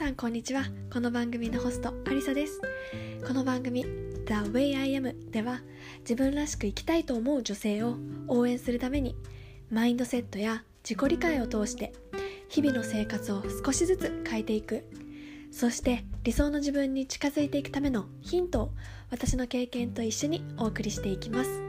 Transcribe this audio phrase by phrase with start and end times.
[0.00, 0.64] さんこんにちは。
[0.90, 2.58] この番組のホストアリサです。
[3.28, 5.60] この番組 The Way I Am では
[5.98, 9.14] 自分らしく生きたいと思う女性を応援するために
[9.70, 11.92] マインドセットや自己理解を通して
[12.48, 14.86] 日々の生活を少しずつ変えていく。
[15.52, 18.70] そして理想の自分に近づいていくためのヒントを
[19.10, 21.60] 私の経験と一緒にお送りしていきます。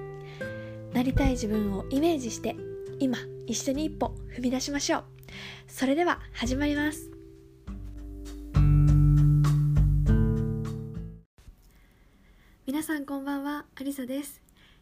[0.93, 2.55] なりたい自分をイメージして
[2.97, 5.03] 今一緒に一歩踏み出しましょう。
[5.67, 7.20] それでは始まります。
[12.81, 14.41] 皆さんこんばんはアリサです。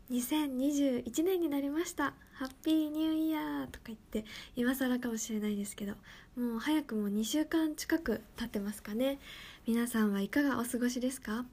[0.09, 2.13] 2021年になりました。
[2.31, 4.23] ハッピーニューイヤーとか言って
[4.55, 5.95] 今更かもしれないですけど
[6.37, 9.19] もう早くも2週間近く経ってますかね。
[9.67, 11.43] 皆さんはいかがお過ごしですか？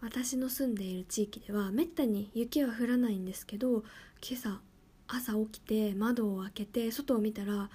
[0.00, 3.84] 私の住んでいる地域ではめったに雪は降らないんですけど
[4.28, 4.58] 今朝
[5.06, 7.70] 朝起きて窓を開けて外を見たら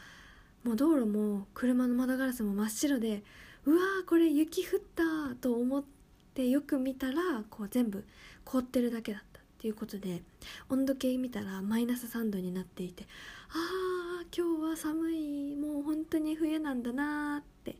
[0.65, 3.23] もう道路も車の窓ガラスも真っ白で
[3.63, 5.97] うわーこれ雪降ったと思って
[6.39, 8.05] でよく見たらこう全部
[8.45, 10.21] 凍ってるだけだったっていうことで
[10.69, 13.05] 温度計見たらマイナス3度になっていて
[13.49, 15.55] あー今日は寒い。
[15.57, 17.75] もう本当に冬なんだなーって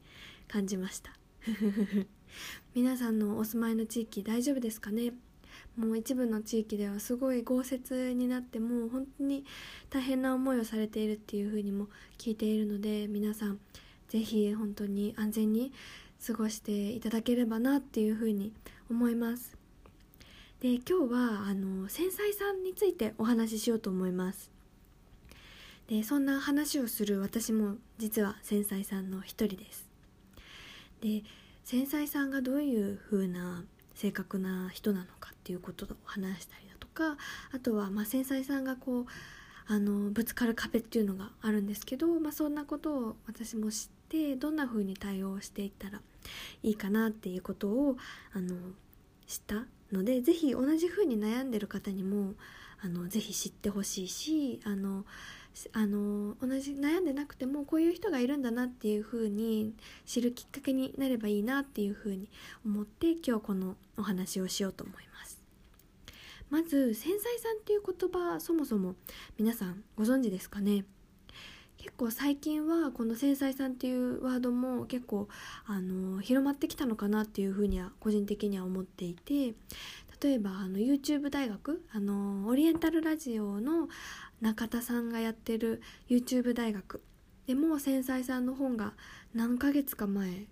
[0.49, 1.13] 感じました。
[2.75, 5.13] 皆さんのお住まいの地域大丈夫ですかね？
[5.77, 9.45] もう一部の地域ではすごい豪雪になってもう本当に
[9.89, 13.59] 大変な思いをされているっていうふうにも聞いているので皆さん
[14.09, 15.71] 是非本当に安全に
[16.25, 18.53] 過ごしていただければなっていうふうに
[18.89, 19.57] 思います。
[20.59, 24.51] で今日はあの繊細さんについてお話ししようと思います。
[25.87, 29.89] でそんな話をする私も実は繊細さんの一人です。
[31.01, 31.23] で
[31.63, 33.63] 繊細さんがどういう風な
[33.95, 37.17] 正確な人なのかっていうことを話したりだとか
[37.51, 39.05] あとはまあ繊細さんがこう
[39.67, 46.01] あのぶつかる壁っていうのがあるんですけど、まあ、そんなことを私も知ってどんな風に対応していったら
[46.63, 47.95] いいかなっていうことを
[48.33, 48.55] あの
[49.27, 52.33] 知ったので是非同じ風に悩んでる方にも
[52.81, 55.05] あのぜひ知ってほしいしあの
[55.73, 59.75] あの同じ悩んでなくてもこういう人がいるんだなっていう風に
[60.05, 62.29] 知るきっかけになればいいなっていう風に
[62.65, 65.39] 思って今日このお話をしようと思います。
[66.49, 68.95] まず繊細さんっていう言葉そもそも
[69.37, 70.85] 皆さんご存知ですかね？
[71.79, 75.29] 結構最近はこの繊細さんっていうワードも結構
[75.65, 79.53] あの広まってきたのかなっていうふうには個人的には思っていて
[80.21, 83.87] 例えばあの YouTube 大学あのオリエンタルラジオの
[84.41, 87.01] 中田さんがやってる YouTube 大学
[87.47, 88.93] でも繊細さんの本が
[89.33, 90.47] 何ヶ月か前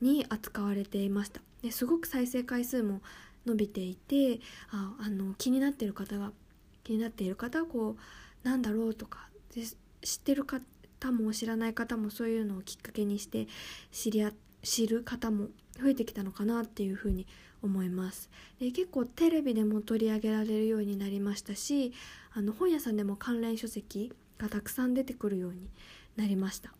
[0.00, 1.40] に扱われていました。
[1.62, 3.00] ですごく再生回数も
[3.46, 4.40] 伸びていて
[4.70, 6.32] ああの気になっている方が
[6.82, 7.96] 気になっている方はこ
[8.44, 9.28] うなんだろうとか
[10.06, 10.62] 知ってる方
[11.12, 13.48] も知らない方もそういうのをきっかけにして
[13.90, 15.48] 知り合知る方も
[15.80, 17.26] 増えてきたのかなっていうふうに
[17.62, 18.30] 思います。
[18.60, 21.92] で結構テレビでも取り上げられるようになりましたし
[22.32, 25.68] あの本屋さんでも関連書籍がたくさん出てくるように
[26.16, 26.72] なりました。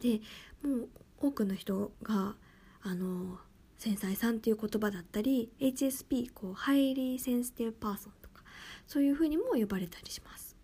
[0.00, 0.20] で
[0.62, 0.88] もう
[1.20, 2.34] 多くの人が
[2.82, 3.38] あの
[3.78, 8.42] 繊細さんっていう言葉だったり HSP こう Highly Sensitive Person とか
[8.86, 10.56] そういうふうにも呼ばれたりします。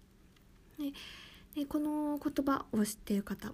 [0.79, 0.93] で
[1.55, 3.53] でこの言葉を知っている方、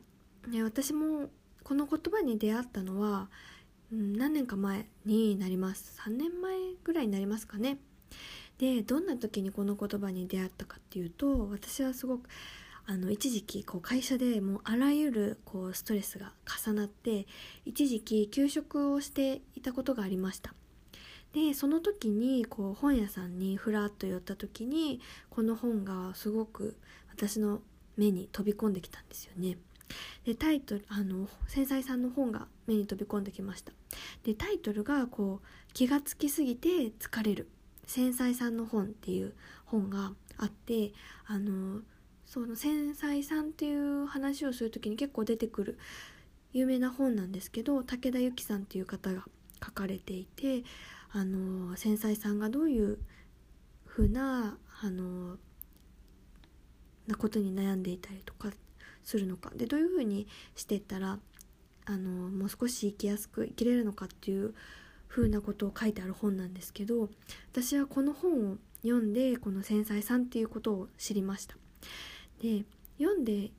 [0.48, 1.30] ね、私も
[1.64, 3.28] この言葉に出会ったのは、
[3.90, 6.00] 何年か前になります。
[6.06, 7.78] 3年前ぐらいになりますかね。
[8.58, 12.28] でどんな時にこの言葉に出会ったかっていうと私はすごく
[12.86, 16.32] あの一時期こう会社でもうあらゆるこうストレスが
[16.66, 17.26] 重なって
[17.64, 20.54] 一時期休職をしていたことがありました。
[21.32, 26.76] でその時にこう本屋さんにふらっと寄った時にこの本がすごく
[27.10, 27.60] 私の
[27.98, 29.58] 目に飛び込んできたんですよね。
[30.24, 33.72] でタイトルあの繊細さんの本が目に飛び込んできました。
[34.22, 37.48] でタイトルがこう気がつきすぎて疲れる。
[37.86, 39.32] 繊細さんの本っていう
[39.64, 40.92] 本があって
[41.26, 41.80] あの
[42.26, 45.78] その繊細さんっていう話をする時に結構出てくる
[46.52, 49.24] 有名な本なんですけど武田由紀さんっていう方が
[49.64, 50.64] 書かれていて
[51.12, 52.98] あの繊細さんがどういう
[53.86, 55.38] ふうなあの
[57.08, 58.50] なことに悩んでいたりとか
[59.02, 59.50] するのか。
[59.56, 61.18] でどういうふうにしていったら
[61.86, 64.54] あのもう少し生きやすく生きれるのかっていう
[65.06, 67.08] ふうなことを書いてある本なんですけど
[67.50, 71.56] 私はこの本を読んでこの繊細さんっていうことを知りました。
[72.42, 72.64] で
[72.98, 73.50] 読んで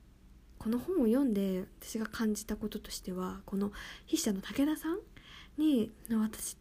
[0.58, 3.72] この本を読んで私が感じたこととしてはこの
[4.06, 4.98] 筆者の武田さん
[5.56, 6.56] に私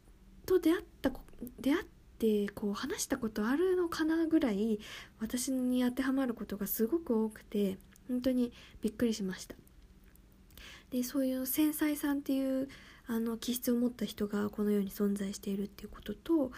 [0.45, 1.11] と出会った
[1.59, 1.85] 出会っ
[2.19, 4.79] てこう話したことあるのかなぐらい
[5.19, 7.77] 私に当てはまることがすごく多くて
[8.09, 8.51] 本当に
[8.81, 9.55] びっくりしました。
[10.91, 12.67] でそういう繊細さんっていう
[13.07, 16.51] あの気質を持った人がこの世に存在しているっていうことと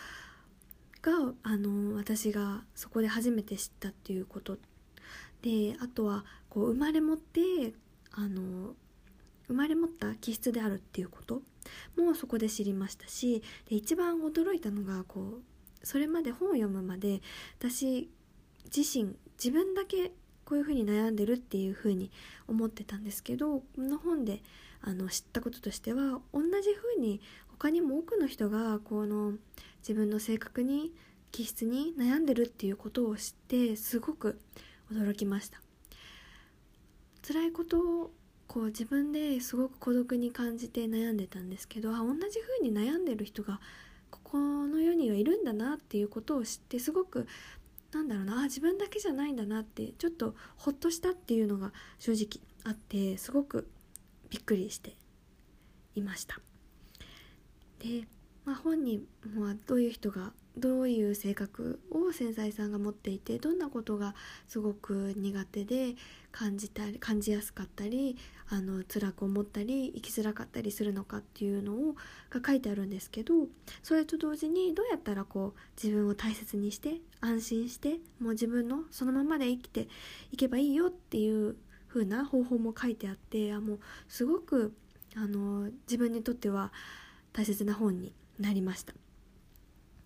[1.01, 4.57] があの私がそこで初めて知ったっていうこと。
[5.41, 7.73] であとはこう生まれ持って
[8.11, 8.75] あの
[9.47, 11.41] 生まれ持った気質であるっていうこと
[11.97, 15.50] もそこで知りましたしで一番驚いたのがこう
[15.83, 17.21] それまで本を読むまで
[17.59, 18.09] 私
[18.75, 20.11] 自身自分だけ
[20.45, 22.11] こういうふうに悩んでるっていうふうに
[22.47, 24.41] 思ってたんですけどこの本で
[24.81, 29.33] あの知ったこととしては同じふうに他にも多くの人がこの
[29.81, 30.91] 自分の性格に
[31.31, 34.39] 気質に悩んでるっていうことを知ってすごく
[34.91, 35.61] 驚きました。
[37.25, 38.11] 辛いことを
[38.47, 43.61] こう自分ですごく孤独に感じて悩んでたんですけどあ同じ風に悩んでる人が
[44.11, 47.27] ここの世にはいるんだなっていうことを知ってすごく
[47.91, 53.69] なんだろうなあ自分だけじゃないんだなってちょっとほっとしたっていうのが正直あってすごく
[54.29, 54.95] びっくりして
[55.95, 56.39] いました。
[57.79, 58.07] で、
[58.45, 59.01] まあ、本人
[59.37, 64.15] はどういう人がどういう性格を繊細さんが持っていてどんなことが
[64.47, 65.95] すごく苦手で
[66.31, 68.17] 感じたり感じやすかったり
[68.49, 71.95] あの辛く思ったり生きづらかったりするのかっていうのを
[72.29, 73.33] が書いてあるんですけど
[73.81, 79.87] それと同時にどうやったらこう自分を大切にして安心してもう自分のそのままで生きて
[80.31, 81.55] いけばいいよっていう
[81.87, 84.73] 風な方法も書いてあってあもうすごく
[85.15, 86.71] あの自分にとっては
[87.33, 88.93] 大切な本になりました。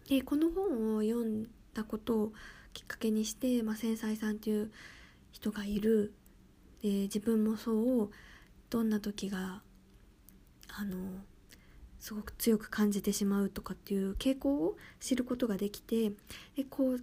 [0.07, 2.33] でこの本を読んだことを
[2.73, 4.71] きっかけにして、まあ、繊細さんっていう
[5.31, 6.13] 人がいる。
[6.81, 8.09] で自分もそう
[8.69, 9.61] どんな時が
[10.67, 10.97] あの
[11.99, 16.11] すごく強く感じてしまうとかっていう傾向を知ることができて
[16.55, 17.01] でこう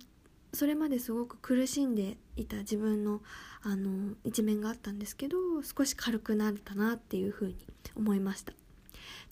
[0.55, 3.22] それまですごく苦しんでいた自分の
[3.62, 7.56] あの一面があったんですけど少し軽くなったなっていうふうに
[7.96, 8.52] 思いました。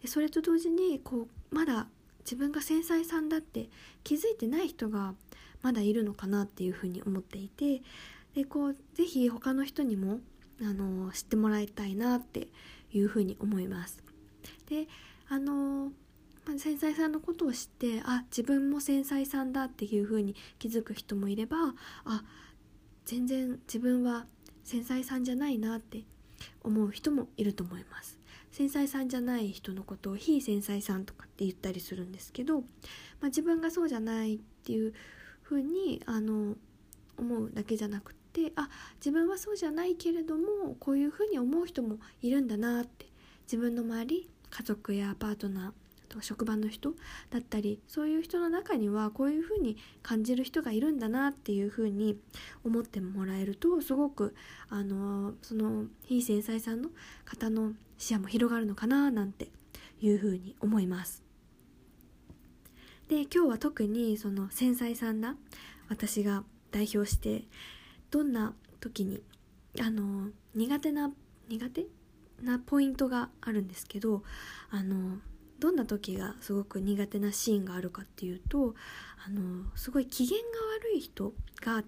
[0.02, 1.86] でそれと同時にこうまだ
[2.30, 3.68] 自分が繊細さんだって
[4.04, 5.14] 気づいてない人が
[5.62, 7.82] まだいるのかなっていうふうに思っていて
[8.36, 10.20] でこう是非他の人にも
[10.62, 12.46] あの知ってもらいたいなって
[12.92, 14.00] いうふうに思います。
[14.68, 14.86] で
[15.28, 15.90] あの
[16.46, 21.56] ま、繊細さんのことを知ってあ自分も繊細さんだっていうふうに気づく人もいれば
[22.04, 22.22] あ
[23.04, 24.24] 全然自分は
[24.64, 26.04] 繊細さんじゃないなって
[26.62, 28.19] 思う人もいると思います
[28.50, 32.64] 繊細さんじゃない人のことを非繊細さんとかって言ったりするんですけど、ま
[33.22, 34.92] あ、自分がそうじゃないっていう
[35.42, 36.56] ふうにあの
[37.16, 43.06] 思うだけじゃなくてあ自分はそうじゃないけれどもこういうふうに思う人もいるんだなって
[43.44, 45.79] 自分の周り家族やパートナー
[46.10, 46.92] と職場の人
[47.30, 52.18] だったりそういう人の中にはこういうふうに感じる人がいるんだなっていうふうに
[52.64, 54.34] 思ってもらえるとすごく
[54.68, 56.90] あのその非繊細さんの
[57.24, 59.48] 方の視野も広がるのかななんて
[60.00, 61.22] いうふうに思います。
[63.08, 65.36] で今日は特にその繊細さんな
[65.88, 67.44] 私が代表して
[68.10, 69.20] どんな時に
[69.80, 71.10] あの苦手な
[71.48, 71.86] 苦手
[72.42, 74.22] なポイントがあるんですけど
[74.70, 75.18] あの
[75.60, 78.74] どんな時がすごく苦手なシーンがあるかっていうと
[79.24, 80.44] あのすごい機嫌が
[80.78, 81.84] 悪い人が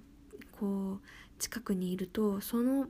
[0.60, 2.86] こう近くにいるとその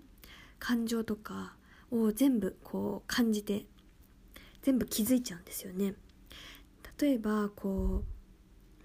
[0.59, 1.55] 感情とか
[1.91, 3.65] を全部こう感じて
[4.63, 5.95] 全部気づいちゃうんですよね。
[7.01, 8.05] 例えばこ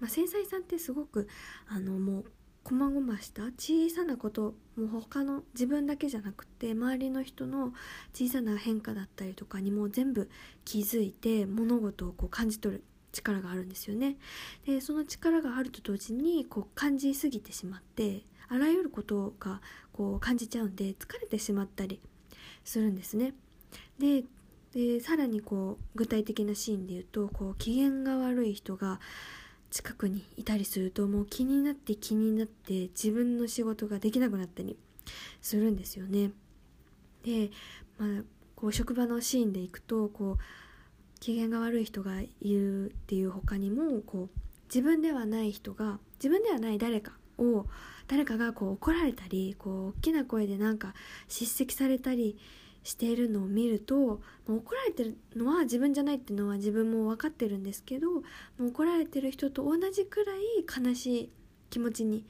[0.00, 1.28] まあ、繊細さんってすごく
[1.68, 2.24] あのもう
[2.64, 7.72] 細々した小さなこともう他の自分だけじゃなくて周りの人の
[8.14, 10.30] 小さな変化だったりとかにも全部
[10.64, 14.16] 気づいて物事をこう感じ取る力があるんですよね。
[14.64, 19.60] でその力があると同時にこう感じすぎてしまってあらゆることが
[19.92, 22.00] こう感じちゃうんで疲れてしまったり
[22.64, 23.34] するんですね。
[23.98, 24.24] で
[24.72, 29.00] でさらにこう具体的なシーンで言うとこう機嫌が悪い人が
[29.70, 34.76] 近くにいたりするともう気になって気になって自分の仕事ができなくなったり
[35.40, 36.30] するんですよね。
[37.24, 37.50] で、
[37.98, 38.22] まあ、
[38.56, 47.66] こう職場のシーンでいくとこう機嫌が悪い人がいるっていう他にもこう自分ではない人が自分ではない誰かを
[48.06, 50.94] 誰かがこう怒られたりこう大きな声でなんか
[51.28, 52.38] 叱責されたり
[52.82, 58.08] しているのを見ると、怒られてるのは自分じゃないっていうのは自分も分かってるんですけど
[58.58, 60.40] 怒られてる人と同じくらい
[60.86, 61.30] 悲しい
[61.68, 62.24] 気持ちに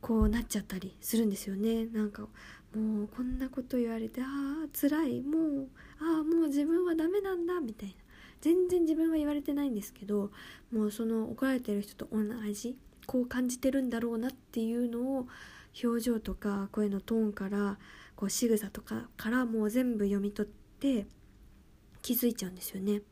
[0.00, 1.86] こうなっちゃったりするんですよね。
[1.86, 2.22] なんか
[2.74, 5.68] もうこんなこと言われてああ辛いもう
[6.00, 7.94] ああもう自分はダメなんだみたいな。
[8.40, 10.30] 全然自分は言われてないんですけど
[10.72, 15.26] もうその怒られてる人と同じこう感じてるんだろうなっていうのを
[15.82, 17.78] 表情とか声のトーンから
[18.14, 21.06] こう仕草とかからもう全部読み取って
[22.02, 23.02] 気づいちゃうんですよね。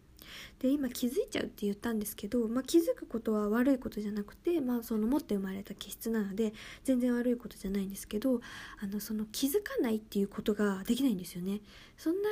[0.59, 8.41] で今気づいちゃうって言ったんですけど、まあ、気づくことは悪いことじゃなくて、まあ、その持って生まれた気質なので全然悪いことじゃないんですけど
[8.81, 11.61] あのその気づかないっていうことができないんですよね。
[11.97, 12.31] そんな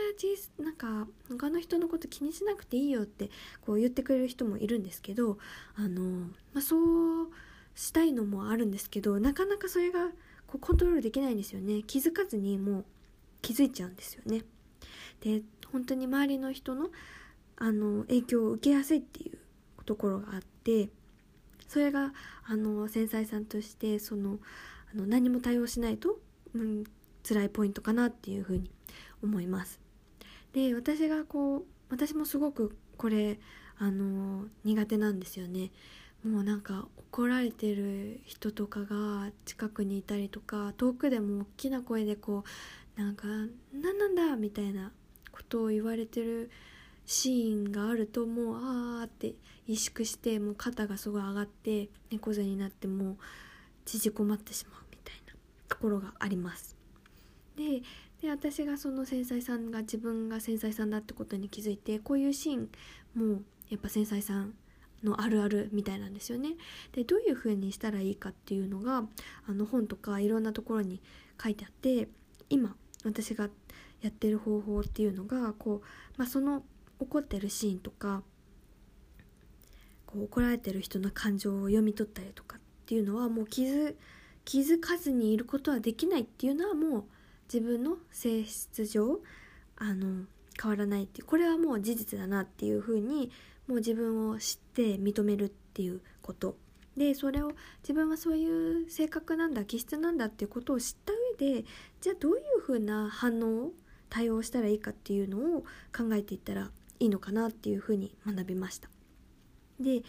[0.59, 5.39] なんか他の人のこと気にしなくていいよってこう言ってくれる人もいるんですけど
[5.77, 7.29] あの、まあ、そう
[7.75, 10.09] したいのもあるんですけどなかなかそれが
[10.47, 12.85] こうコントロールできないんですよね気づかずにもう
[13.41, 14.43] 気づいちゃうんですよね。
[15.21, 16.91] で本当に周りの人の
[17.57, 19.39] あの影響を受けやすいっていう
[19.85, 20.89] ところがあって
[21.69, 22.13] それが
[22.45, 24.39] あの繊細さんとしてその
[24.93, 26.19] あの何も対応しないと、
[26.55, 26.85] うん、
[27.27, 28.71] 辛いポイントかなっていうふうに
[29.23, 29.81] 思います。
[30.53, 33.39] で私がこう私もすごくこれ
[33.79, 35.71] あの苦手なんですよね。
[36.25, 42.45] もうなんか怒られてる人とかが近くにいたりとか遠くでも大きな声でこ
[42.97, 43.27] うなんか
[43.73, 44.93] 「何なんだ!」みたいな
[45.33, 46.51] ことを言われてる
[47.05, 49.35] シーンがあるともうあーって
[49.69, 53.17] 萎縮してもう肩がすごい上がって猫背になってもう
[53.85, 55.35] 縮こまってしまうみたいな
[55.69, 56.77] ところがあります。
[57.57, 57.83] で
[58.21, 62.71] で私がその繊細さんが自分が繊細さんだってことに気づいてこういうシーン
[63.15, 64.55] もやっぱ繊細さん
[65.03, 66.57] のあるあるみたいなんですよね。
[66.93, 69.05] でどういう風にしたらいいかっていうのが
[69.47, 71.01] あの本とかいろんなところに
[71.43, 72.09] 書いてあって
[72.51, 73.49] 今私が
[74.01, 76.65] やってる方法っていうのがこう、まあ、その
[76.99, 78.23] 怒ってるシーンとか
[80.07, 83.97] こう怒られてる人の感情を読み取ったりとかっていうのはもう気づ
[84.45, 87.05] 気づかずにいることはできないっていうのはもう
[87.53, 89.21] 自分の性質上
[89.77, 90.25] あの
[90.61, 93.31] 変わらないっていうこれはもう事実だなっていうふうに
[93.67, 96.57] もう自分を知って認めるっていうこと
[96.97, 97.53] でそれを
[97.83, 101.65] 自分はそういう性格なんだ気質なんだっていうことを知った上で
[102.01, 103.73] じゃあどういうふうな反応を
[104.11, 105.61] 対応したらいいかっていうのを
[105.97, 108.91] 考えていったらいいのかなっていうふうに学びました。
[109.81, 110.03] で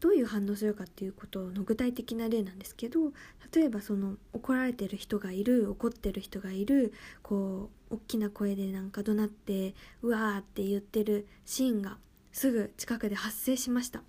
[0.00, 3.12] どういう反応するかっていうことの具体的な例なんですけど
[3.54, 11.98] 例えばその怒られてる人がいる怒ってる人がいるこう大きな声でなんか怒鳴ってうわーって言ってるシーンが
[12.32, 14.02] すぐ近くで発生しました。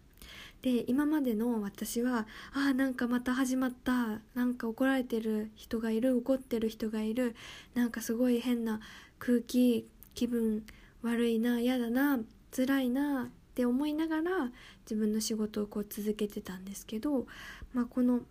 [0.61, 4.21] で今までの私はああなんかまた始まった。
[4.35, 6.17] なんか怒られてる人がいる。
[6.17, 7.35] 怒ってる人がいる。
[7.73, 8.79] なんかすごい変な
[9.19, 10.63] 空気気分
[11.01, 12.19] 悪いな嫌だな
[12.55, 14.51] 辛いなって思いながら
[14.81, 17.25] 自分の仕事をこう続けてたんですけど、
[17.73, 18.21] まあ、この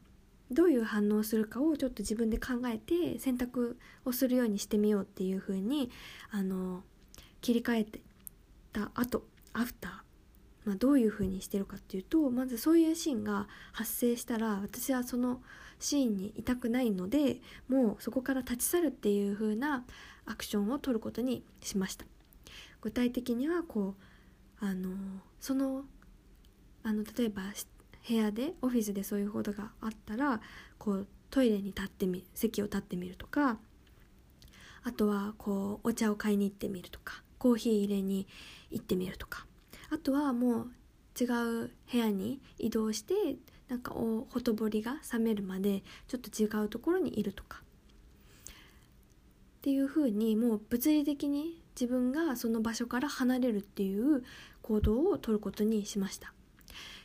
[0.51, 5.91] どういう反応をするかをちょっと自分で考えて選択をするようにしてみようっていう風に
[6.31, 6.81] あに
[7.41, 8.01] 切り替えて
[8.73, 9.25] た後。
[9.53, 9.93] アフター、
[10.65, 15.41] まあ、どういう風にしてるかっていうとまずそういうシーンが発生したら私はその
[15.79, 19.85] シーンにいたくないのでもうそこから立ち去るっていう風な
[20.27, 22.05] アクションを取ることにしました。
[22.83, 23.95] 具体的にはこ
[24.61, 24.91] うあの
[25.41, 25.85] その
[26.83, 27.43] あの例えば
[28.09, 30.41] 部屋でオフィスでそういうことがあったら
[30.79, 33.59] こうトイレに立ってみ席を立ってみるとか
[34.83, 38.29] あとはこうお茶を買いに行ってみるとかコーヒー入れに
[38.71, 39.47] 行ってみるとか。
[39.91, 40.71] あとはもう
[41.21, 43.15] 違う部屋に移動して
[43.69, 47.63] なんかおほとぼりが冷めるまでちょっと違うところにいるとか。
[49.61, 54.23] っていうふうにもう物理的に自分がその場所から離れるっていう
[54.63, 56.33] 行動をとることにしました。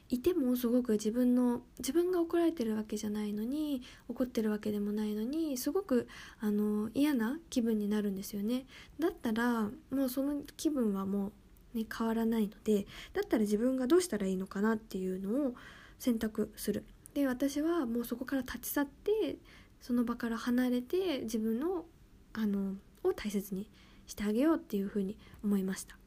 [0.10, 6.08] いてもすごく自分の自分が怒られてるわけじゃないのに怒ってるわけでもないのにすごく
[6.40, 8.66] あの嫌な気分になるんですよね。
[9.00, 11.32] だったらもうその気分はも
[11.74, 15.56] う、ね、変わらないのでだったら自分がどうしたらいいのかなっていうのを
[15.98, 16.86] 選択する。
[17.16, 19.38] で私はもうそこから立ち去って
[19.82, 21.86] その場から離れて自分の
[22.34, 23.70] あのを大切に
[24.06, 25.98] してあげようっていうふうに思いました。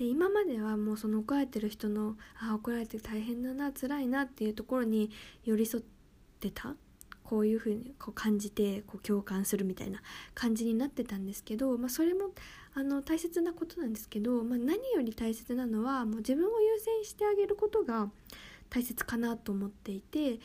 [0.00, 5.10] で今まではもうその怒られてる人のあ怒られて大変だな辛いなっていうところに
[5.44, 5.84] 寄り添っ
[6.40, 6.74] てた？
[7.22, 10.00] こういうふうにこう感じてこう共感するみたいな
[10.34, 12.30] 感じになってたんですけど、まあ、それも
[12.72, 18.08] あの大切なことなんですけど、まあ、何より大切なのはもう自分を優先してあげることが
[18.70, 20.40] 大切かなと思っていて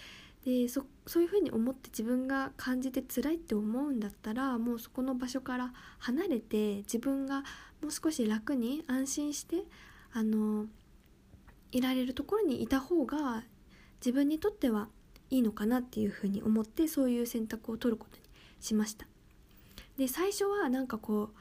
[0.45, 7.41] でそそういうふうに思って自分が感じて辛いって思うんだったらもうそこの場所から離れて自分が
[7.81, 9.63] もう少し楽に安心して
[10.13, 10.67] あの
[11.71, 13.43] いられるところにいた方が
[13.99, 14.87] 自分にとっては
[15.31, 18.23] いいのかなっていうふうに思ってそういう選択を取ることに
[18.59, 19.07] しました。
[19.97, 21.31] で最初はなんかこ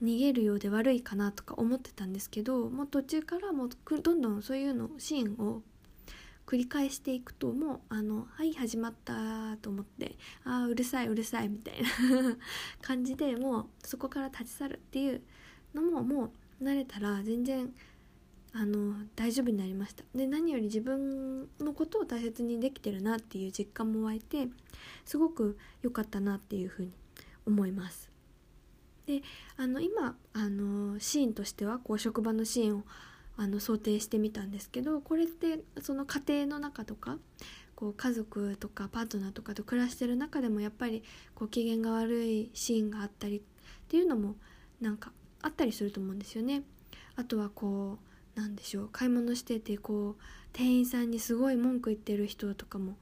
[0.00, 3.68] う逃げるようで悪いかなとか思ってたんですけどもう途中からもう
[4.02, 5.62] どんどんそういうのシーンを
[6.46, 11.88] 繰り返していくともうあのはい始まったと思ってああうるさいうるさいみたいな
[12.80, 15.22] 感じでもうそこから立ち去るっていう
[15.74, 17.74] のももう慣れたら全然
[18.52, 20.02] あの大丈夫になりました。
[20.14, 24.48] で何より自分のことを大切にできてるなっていう実感も湧いて
[25.04, 26.92] すごく良かったなっていうふうに
[27.44, 28.10] 思います。
[29.04, 29.22] で
[29.56, 32.84] あの今あのシーンとしてはこう職場のシーンを
[33.36, 37.18] あの想定してみたんですけどこれってその家庭の中とか
[37.74, 41.02] こう家族とかパートナーとかと暮らしてる中でもやっぱり
[41.34, 43.40] こう機嫌が悪いシーンがあったりっ
[43.88, 44.36] ていうのも
[44.80, 45.12] なんか
[45.42, 46.62] あったりすると思うんですよね。
[47.16, 52.96] あとはこう何でしょう買い物しててこう店員さんにすごい文句言ってる人とかも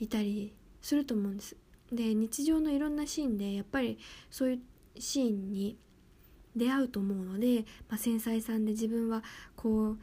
[0.00, 1.56] いたりすると思うんです。
[1.92, 3.98] で日常のいろんなシーンでやっぱり
[4.30, 4.60] そういう
[4.98, 5.78] シーンに
[6.58, 9.22] 出会うと思うので、まあ、繊細さんで自分は
[9.56, 9.98] こう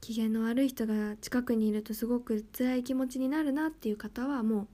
[0.00, 4.68] 機嫌の悪い人が近くにいるとすごく辛い気持ちになるなっていう方はもう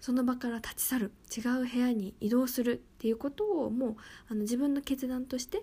[0.00, 3.96] その場から立ち去る違う部屋に移動するっていうことをもう
[4.30, 5.62] あの自分の決断として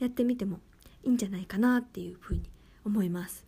[0.00, 0.58] やってみても
[1.04, 2.42] いいんじゃないかなっていうふうに
[2.84, 3.46] 思います。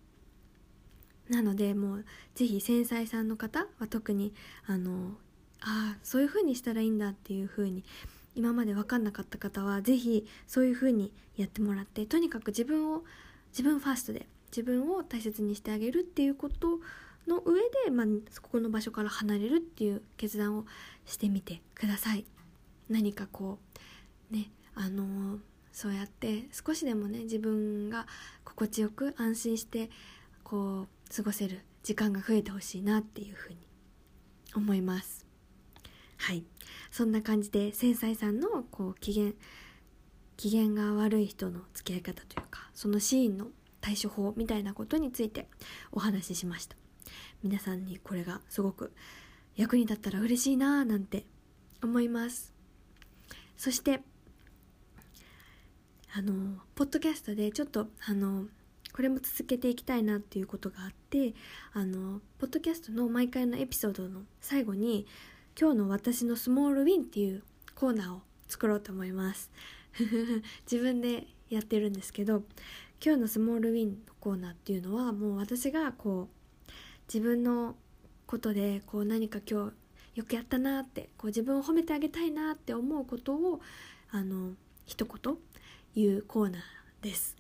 [1.29, 4.33] なのでもう是非繊細さんの方は特に
[4.67, 5.17] あの
[5.61, 7.85] ああそういう風にしたらいいんだっていう風に
[8.39, 13.03] 今まで分かんなかった方は是非そういう風にやってもらってとにかく自分を
[13.51, 16.79] 自分ファーストで自分を大切にしてあげるっていうこと
[17.27, 18.07] の上で、まあ、
[18.41, 20.67] ここの場所から離れるっていう決断を
[21.05, 22.25] してみてください。
[22.89, 23.59] 何かこ
[24.31, 25.39] うねあのー
[25.71, 28.09] そうやって少しでもね自分が
[28.45, 29.91] 心地よく安心して
[30.43, 33.59] こう過ごせる時間が増えてほしいなっていうふうに
[34.57, 35.18] 思います。
[36.19, 36.45] はい。
[36.91, 39.33] そんな感じで繊細さんのこう機嫌
[40.37, 43.49] 機嫌が悪い人の付き合い方というかそのシーンの
[43.81, 45.49] 対処法みたいなことについて
[45.91, 46.77] お話ししました。
[47.43, 48.93] 皆さんにこれがすごく
[49.57, 51.25] 役に立ったら嬉しいなーなんて
[51.83, 52.53] 思います。
[53.57, 54.01] そして
[56.15, 58.47] あのポッドキャストでちょっとあの
[58.93, 61.35] これも続けていきたいなっていうことがあって
[61.73, 65.07] あのポッドキャストの毎回のエピソードの最後に
[65.61, 67.43] 「今日の私のスモールウィン」っていう
[67.75, 69.51] コーナーを作ろうと思います。
[70.71, 72.45] 自分でやってるんですけど
[73.05, 76.73] 今日のスモールウィンのコーナーっていうのはもう私がこう
[77.13, 77.77] 自分の
[78.27, 79.73] ことでこう何か今
[80.15, 83.61] 日よくやったなってこう自分を褒めてあげたいなって思うことを
[84.13, 84.55] あの
[84.87, 85.39] 一言
[85.97, 86.63] いうコーナー
[87.03, 87.37] です。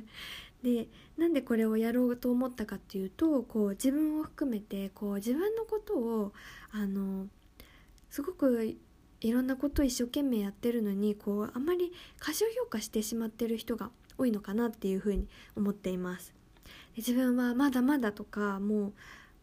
[0.62, 6.32] でなんでこれをやろうと思ったかっていうとこう自分を含めてこう自分のことを
[6.70, 7.28] あの
[8.10, 8.76] すごく
[9.20, 16.34] いろんなことを一生懸命やってるのにこうあまり過小評価してしまってる人が多いのかなっていうふうに思っています。
[16.64, 18.92] で自分はまだまだとかもう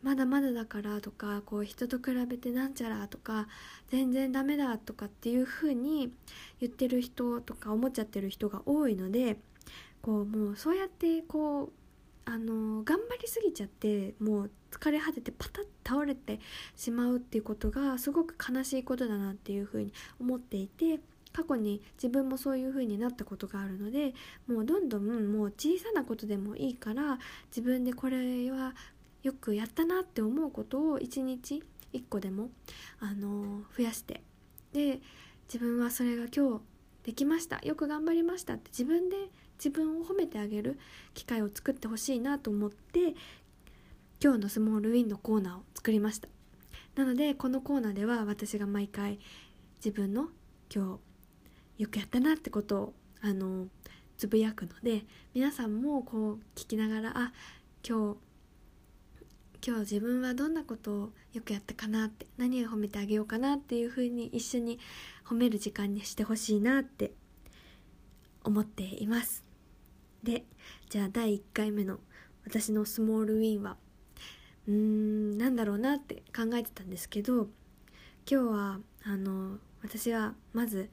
[0.04, 3.48] まだまだだからとかこう人と比べてなんちゃらとか
[3.90, 6.14] 全然ダメだとかっていう風に
[6.60, 9.38] 言ってる人とか思っちゃってる人が多いので
[10.02, 11.72] こうもうそうやってこう
[12.30, 16.42] あの頑張りすぎちゃってもう疲れ果ててパタッと倒れて
[16.76, 21.00] しまうっていうことがすごく悲しいことだなっていう風に思っていて
[21.32, 24.14] 過去に自分もそういう風になったことがあるので
[24.46, 27.18] もうどんどんもう小さなことでもいいから
[27.50, 28.74] 自分でこれは
[29.24, 31.64] よくやったなって思うことを1日
[31.94, 32.50] 1個でも、
[33.00, 34.22] あの増やして
[34.74, 35.00] で
[35.48, 36.62] 自分はそれが今日
[37.04, 39.16] できましたよく頑張りましたって自分で
[39.58, 40.78] 自分を褒めてあげる
[41.14, 43.16] 機会を作ってほしいなと思って
[44.24, 46.28] 今日のスモールウィンのコーナーを作りました。
[46.96, 49.20] なのでこのコーナーでは私が毎回
[49.78, 50.30] 自分の
[50.74, 51.00] 今
[51.78, 53.68] 日よくやったなってことをあの
[54.18, 57.34] つぶやくので皆さんもこう聞きながらあ
[57.88, 58.18] 今日
[59.66, 64.80] 今日自分はどんなことをよくやったかなって何を褒めてあげようかなっていう風に一緒に
[65.26, 67.14] 褒める時間にしてほしいなって
[68.44, 69.47] 思っています。
[70.24, 70.46] で
[70.90, 72.00] じゃあ第1回目の
[72.46, 73.78] 私のスモールウィンは
[74.68, 77.48] うーんなんだろうなって考えてたんですけど
[78.30, 80.90] 今日はあの私はまず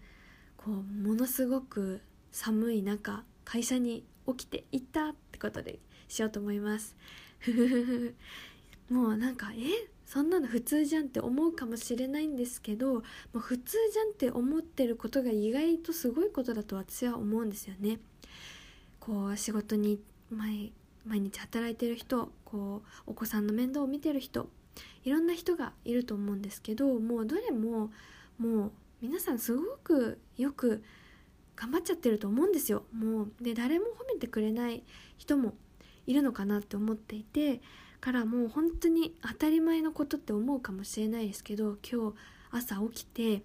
[0.56, 6.96] こうものすごく寒い中会社に起きていったってことでしようと思います
[8.90, 9.88] もうなんかえ？
[10.06, 13.02] そんなの普通じゃんって思うかもしれないんですけども
[13.34, 17.98] う普通じゃんって思ってることが意外とすごいことだと私は思うんですよね。
[19.04, 20.72] こう仕事に毎
[21.06, 24.48] 毎日働いてる人こうお子さんの面倒を見てる人
[25.04, 27.90] いろんな人がいると思うんですけどもうどれも
[28.38, 30.82] もう皆さんすごくよく
[31.56, 32.84] 頑張っちゃってると思うんですよ。
[32.92, 34.82] もうで誰も褒めてくれない
[35.18, 35.54] 人も
[36.06, 37.60] いるのかなって思っていて
[38.00, 42.16] からもう本当に当たり前のことって思うかもしれないですけど今日
[42.50, 43.42] 朝起きて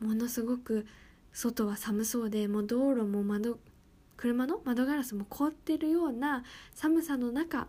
[0.00, 0.86] ものすごく
[1.32, 3.58] 外は寒そうでもう道路も窓
[4.20, 7.68] 車の窓ガラスも凍ってるような寒さの中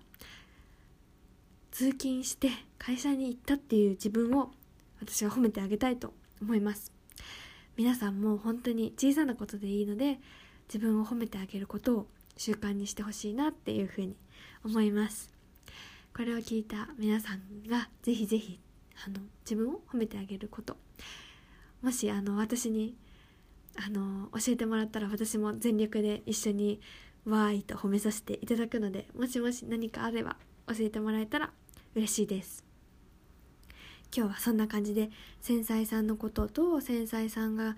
[1.71, 4.51] 通勤して会社に行ったっていう自分を
[4.99, 6.91] 私は褒めてあげたいと思います。
[7.77, 10.19] 皆さんも本当に小さなことでいいので
[10.67, 14.17] 自分を褒めてあげることを習慣にしてほしいなっていうふうに
[14.65, 15.33] 思います。
[16.13, 18.59] これを聞いた皆さんがぜひぜひ
[19.07, 20.75] あの自分を褒めてあげること。
[21.81, 22.93] もしあの私に
[23.75, 26.81] あの教えてもらったら私も全力で一緒に
[27.25, 31.51] わーいと褒めさせていただくのでもしもし何かあれば教えてもらえたら
[31.95, 32.65] 嬉しいです。
[34.15, 37.77] 今日はそんな感じで繊細さんのことと繊細さんが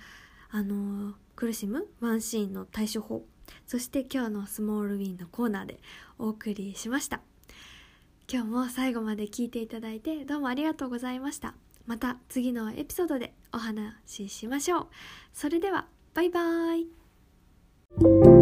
[0.49, 3.23] あの苦しむワンシーンの対処法
[3.67, 5.79] そして今日のスモールウィンのコーナーで
[6.17, 7.21] お送りしました。
[8.31, 11.53] 今日も最後まで聞いていただいてどうもありがとうございました。
[11.85, 14.87] また次のエピソードでお話ししましょう。
[15.33, 18.32] それではバイバーイ。